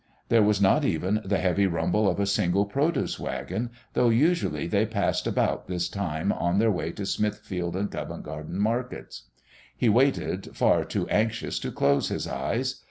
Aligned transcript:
There 0.29 0.41
was 0.41 0.59
not 0.59 0.83
even 0.83 1.21
the 1.23 1.37
heavy 1.37 1.67
rumble 1.67 2.09
of 2.09 2.19
a 2.19 2.25
single 2.25 2.65
produce 2.65 3.19
wagon, 3.19 3.69
though 3.93 4.09
usually 4.09 4.65
they 4.65 4.83
passed 4.87 5.27
about 5.27 5.67
this 5.67 5.87
time 5.87 6.31
on 6.31 6.57
their 6.57 6.71
way 6.71 6.91
to 6.93 7.05
Smithfield 7.05 7.75
and 7.75 7.91
Covent 7.91 8.23
Garden 8.23 8.59
markets. 8.59 9.29
He 9.77 9.89
waited, 9.89 10.55
far 10.57 10.85
too 10.85 11.07
anxious 11.09 11.59
to 11.59 11.71
close 11.71 12.09
his 12.09 12.27
eyes.... 12.27 12.77